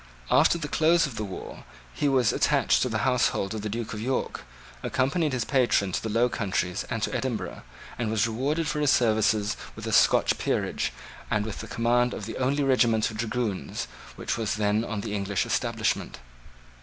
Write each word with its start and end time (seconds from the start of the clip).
After 0.31 0.57
the 0.57 0.67
close 0.67 1.05
of 1.05 1.15
the 1.15 1.23
war 1.23 1.63
he 1.93 2.09
was 2.09 2.33
attached 2.33 2.81
to 2.81 2.89
the 2.89 3.05
household 3.05 3.53
of 3.53 3.61
the 3.61 3.69
Duke 3.69 3.93
of 3.93 4.01
York, 4.01 4.41
accompanied 4.81 5.31
his 5.31 5.45
patron 5.45 5.91
to 5.91 6.01
the 6.01 6.09
Low 6.09 6.27
Countries 6.27 6.83
and 6.89 7.03
to 7.03 7.13
Edinburgh, 7.13 7.61
and 7.99 8.09
was 8.09 8.25
rewarded 8.25 8.67
for 8.67 8.79
his 8.79 8.89
services 8.89 9.55
with 9.75 9.85
a 9.85 9.91
Scotch 9.91 10.39
peerage 10.39 10.91
and 11.29 11.45
with 11.45 11.59
the 11.59 11.67
command 11.67 12.15
of 12.15 12.25
the 12.25 12.37
only 12.37 12.63
regiment 12.63 13.11
of 13.11 13.17
dragoons 13.17 13.87
which 14.15 14.37
was 14.39 14.55
then 14.55 14.83
on 14.83 15.01
the 15.01 15.13
English 15.13 15.45
establishment. 15.45 16.17